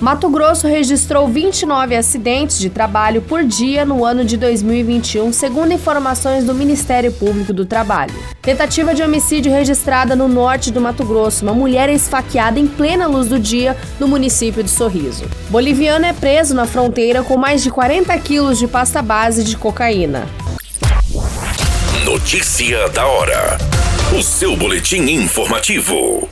[0.00, 6.42] Mato Grosso registrou 29 acidentes de trabalho por dia no ano de 2021, segundo informações
[6.42, 8.14] do Ministério Público do Trabalho.
[8.40, 11.44] Tentativa de homicídio registrada no norte do Mato Grosso.
[11.44, 15.26] Uma mulher é esfaqueada em plena luz do dia no município de Sorriso.
[15.50, 20.26] Boliviano é preso na fronteira com mais de 40 quilos de pasta base de cocaína.
[22.06, 23.58] Notícia da hora.
[24.18, 26.26] O seu boletim informativo.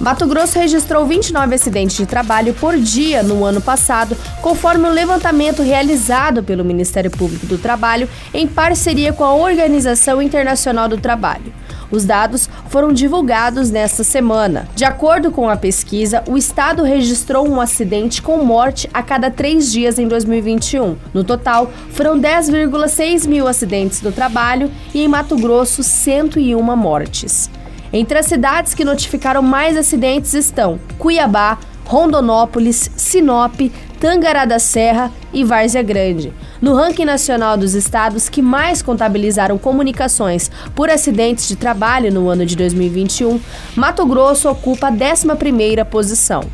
[0.00, 5.62] Mato Grosso registrou 29 acidentes de trabalho por dia no ano passado, conforme o levantamento
[5.62, 11.52] realizado pelo Ministério Público do Trabalho em parceria com a Organização Internacional do Trabalho.
[11.90, 14.66] Os dados foram divulgados nesta semana.
[14.74, 19.70] De acordo com a pesquisa, o estado registrou um acidente com morte a cada três
[19.70, 20.96] dias em 2021.
[21.12, 27.50] No total, foram 10,6 mil acidentes do trabalho e em Mato Grosso, 101 mortes.
[27.92, 33.60] Entre as cidades que notificaram mais acidentes estão Cuiabá, Rondonópolis, Sinop,
[33.98, 36.32] Tangará da Serra e Várzea Grande.
[36.62, 42.46] No ranking nacional dos estados que mais contabilizaram comunicações por acidentes de trabalho no ano
[42.46, 43.40] de 2021,
[43.74, 46.44] Mato Grosso ocupa a 11ª posição.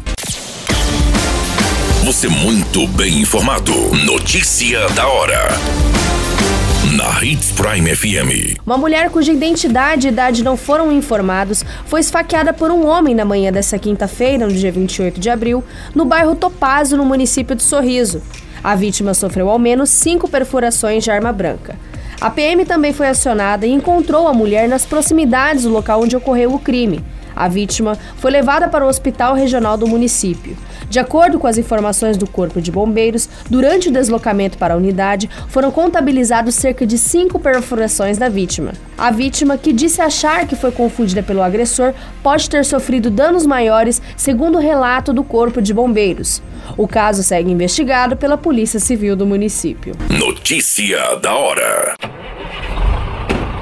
[2.05, 3.73] Você muito bem informado.
[4.05, 5.96] Notícia da hora
[6.97, 8.59] na Hits Prime FM.
[8.65, 13.23] Uma mulher cuja identidade e idade não foram informados foi esfaqueada por um homem na
[13.23, 15.63] manhã dessa quinta-feira, no dia 28 de abril,
[15.95, 18.23] no bairro Topazo, no município de Sorriso.
[18.65, 21.77] A vítima sofreu ao menos cinco perfurações de arma branca.
[22.19, 26.55] A PM também foi acionada e encontrou a mulher nas proximidades do local onde ocorreu
[26.55, 27.05] o crime.
[27.37, 30.57] A vítima foi levada para o hospital regional do município.
[30.89, 35.29] De acordo com as informações do Corpo de Bombeiros, durante o deslocamento para a unidade,
[35.49, 38.73] foram contabilizados cerca de cinco perfurações da vítima.
[38.97, 44.01] A vítima, que disse achar que foi confundida pelo agressor, pode ter sofrido danos maiores,
[44.17, 46.43] segundo o relato do Corpo de Bombeiros.
[46.77, 49.95] O caso segue investigado pela Polícia Civil do município.
[50.09, 52.16] Notícia da hora.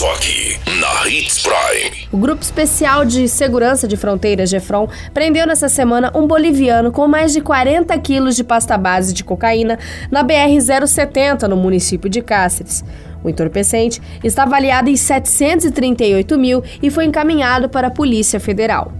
[0.00, 2.08] Só aqui, na Hits Prime.
[2.10, 7.34] O Grupo Especial de Segurança de Fronteiras, GEFRON, prendeu nessa semana um boliviano com mais
[7.34, 9.78] de 40 quilos de pasta base de cocaína
[10.10, 12.82] na BR-070, no município de Cáceres.
[13.22, 18.90] O entorpecente está avaliado em 738 mil e foi encaminhado para a Polícia Federal.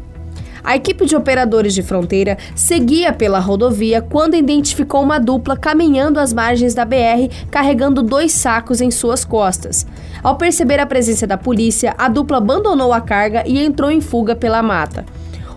[0.63, 6.33] A equipe de operadores de fronteira seguia pela rodovia quando identificou uma dupla caminhando às
[6.33, 9.87] margens da BR carregando dois sacos em suas costas.
[10.23, 14.37] Ao perceber a presença da polícia, a dupla abandonou a carga e entrou em fuga
[14.37, 15.05] pela mata.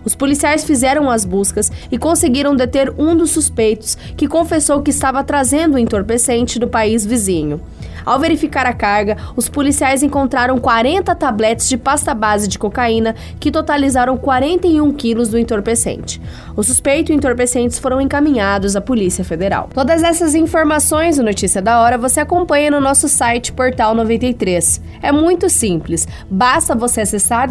[0.04, 5.24] Os policiais fizeram as buscas e conseguiram deter um dos suspeitos, que confessou que estava
[5.24, 7.60] trazendo o entorpecente do país vizinho.
[8.04, 13.50] Ao verificar a carga, os policiais encontraram 40 tabletes de pasta base de cocaína que
[13.50, 16.20] totalizaram 41 quilos do entorpecente.
[16.54, 19.70] O suspeito e entorpecentes foram encaminhados à Polícia Federal.
[19.72, 24.82] Todas essas informações no Notícia da Hora você acompanha no nosso site Portal 93.
[25.00, 27.50] É muito simples, basta você acessar